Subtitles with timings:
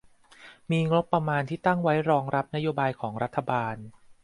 [0.71, 3.75] มีงบประมาณที่ตั้งไว้รองรับนโยบายของรัฐบาล